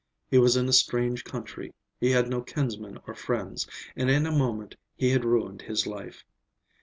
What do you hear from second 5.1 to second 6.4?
had ruined his life.